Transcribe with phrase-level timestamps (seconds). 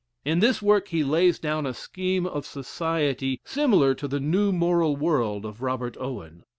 [0.25, 4.95] In this work he lays down a scheme of society similar to the "New Moral
[4.97, 6.43] World," of Robert Owen.